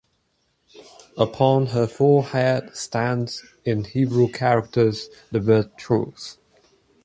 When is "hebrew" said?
3.83-4.31